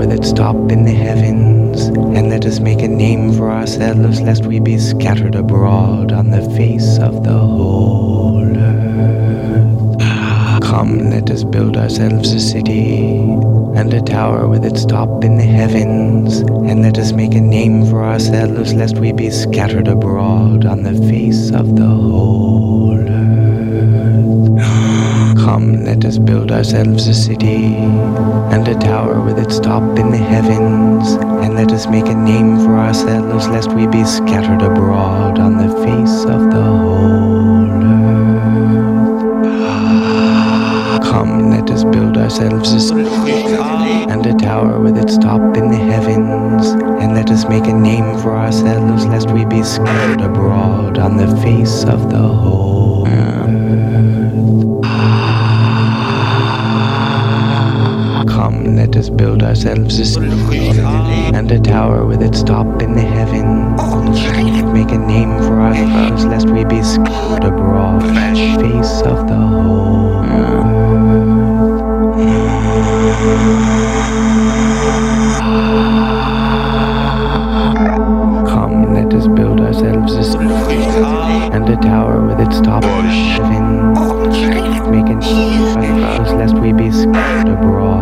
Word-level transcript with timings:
with 0.00 0.12
its 0.12 0.32
top 0.32 0.56
in 0.72 0.86
the 0.86 0.94
heavens, 0.94 1.88
and 2.16 2.30
let 2.30 2.46
us 2.46 2.58
make 2.58 2.80
a 2.80 2.88
name 2.88 3.34
for 3.34 3.50
ourselves, 3.50 4.18
lest 4.22 4.46
we 4.46 4.58
be 4.58 4.78
scattered 4.78 5.34
abroad 5.34 6.10
on 6.10 6.30
the 6.30 6.40
face 6.56 6.98
of 6.98 7.22
the 7.22 7.38
whole 7.38 8.42
earth. 8.56 9.96
Ah, 10.00 10.58
come, 10.62 11.10
let 11.10 11.28
us 11.30 11.44
build 11.44 11.76
ourselves 11.76 12.32
a 12.32 12.40
city 12.40 13.08
and 13.76 13.92
a 13.92 14.00
tower 14.00 14.48
with 14.48 14.64
its 14.64 14.86
top 14.86 15.22
in 15.22 15.36
the 15.36 15.42
heavens, 15.42 16.38
and 16.38 16.80
let 16.80 16.96
us 16.96 17.12
make 17.12 17.34
a 17.34 17.40
name 17.40 17.84
for 17.84 18.02
ourselves, 18.02 18.72
lest 18.72 18.96
we 18.96 19.12
be 19.12 19.28
scattered 19.28 19.86
abroad 19.86 20.64
on 20.64 20.82
the 20.82 20.94
face 21.10 21.50
of 21.50 21.76
the 21.76 21.86
whole 21.86 22.98
earth. 22.98 23.39
Come, 25.50 25.82
let 25.84 26.04
us 26.04 26.16
build 26.16 26.52
ourselves 26.52 27.08
a 27.08 27.12
city 27.12 27.74
and 28.54 28.68
a 28.68 28.74
tower 28.78 29.20
with 29.20 29.36
its 29.36 29.58
top 29.58 29.82
in 29.98 30.12
the 30.12 30.16
heavens, 30.16 31.14
and 31.42 31.56
let 31.56 31.72
us 31.72 31.88
make 31.88 32.06
a 32.06 32.14
name 32.14 32.58
for 32.58 32.78
ourselves, 32.78 33.48
lest 33.48 33.72
we 33.72 33.88
be 33.88 34.04
scattered 34.04 34.62
abroad 34.62 35.40
on 35.40 35.56
the 35.56 35.68
face 35.84 36.24
of 36.26 36.52
the 36.52 36.62
whole 36.62 37.66
earth. 37.82 38.32
Come, 41.10 41.50
let 41.50 41.68
us 41.68 41.82
build 41.82 42.16
ourselves 42.16 42.72
a 42.72 42.78
city 42.78 44.06
and 44.08 44.24
a 44.26 44.34
tower 44.34 44.78
with 44.78 44.96
its 44.96 45.18
top 45.18 45.56
in 45.56 45.68
the 45.68 45.78
heavens, 45.92 46.68
and 47.02 47.12
let 47.12 47.28
us 47.28 47.44
make 47.48 47.66
a 47.66 47.74
name 47.74 48.16
for 48.20 48.36
ourselves, 48.36 49.04
lest 49.06 49.32
we 49.32 49.44
be 49.46 49.64
scattered 49.64 50.20
abroad 50.20 50.96
on 50.96 51.16
the 51.16 51.26
face 51.42 51.82
of 51.86 52.08
the 52.08 52.18
whole 52.18 52.79
build 59.20 59.42
ourselves 59.42 59.98
a 59.98 60.04
city 60.06 60.70
and 61.36 61.52
a 61.52 61.60
tower 61.60 62.06
with 62.06 62.22
its 62.22 62.42
top 62.42 62.80
in 62.80 62.94
the 62.94 63.02
heavens, 63.02 63.78
make 64.72 64.90
a 64.92 64.96
name 64.96 65.36
for 65.40 65.60
ourselves, 65.60 66.24
lest 66.24 66.48
we 66.48 66.64
be 66.64 66.82
scattered 66.82 67.44
abroad 67.44 68.00
face 68.02 69.02
of 69.02 69.28
the 69.28 69.34
whole 69.34 70.24
earth. 70.24 70.64
Come, 78.48 78.94
let 78.94 79.12
us 79.12 79.26
build 79.26 79.60
ourselves 79.60 80.14
a 80.14 80.24
city 80.24 80.46
and 81.54 81.68
a 81.68 81.76
tower 81.76 82.26
with 82.26 82.40
its 82.40 82.58
top 82.62 82.84
in 82.84 83.04
the 83.04 83.12
heaven. 83.32 83.60
Make 84.90 85.10
a 85.10 85.16
name 85.16 85.74
for 85.74 85.80
ourselves, 85.82 86.32
lest 86.32 86.54
we 86.54 86.72
be 86.72 86.90
scattered 86.90 87.52
abroad 87.52 87.99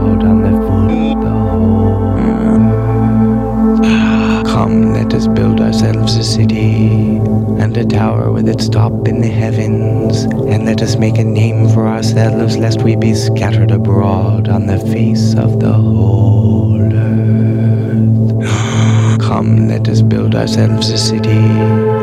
us 5.19 5.27
build 5.27 5.61
ourselves 5.61 6.15
a 6.15 6.23
city 6.23 7.17
and 7.59 7.77
a 7.77 7.85
tower 7.85 8.31
with 8.31 8.49
its 8.49 8.69
top 8.69 9.09
in 9.09 9.21
the 9.21 9.27
heavens, 9.27 10.23
and 10.23 10.65
let 10.65 10.81
us 10.81 10.97
make 10.97 11.19
a 11.19 11.25
name 11.25 11.69
for 11.71 11.89
ourselves, 11.89 12.57
lest 12.57 12.83
we 12.83 12.95
be 12.95 13.13
scattered 13.15 13.73
abroad 13.73 14.49
on 14.49 14.67
the 14.67 14.79
face 14.79 15.35
of 15.35 15.59
the 15.59 15.73
whole 15.73 16.81
earth. 16.93 18.49
Come, 19.21 19.67
let 19.67 19.89
us 19.89 20.03
build 20.03 20.37
ourselves 20.37 20.89
a 20.91 20.99
city. 20.99 21.98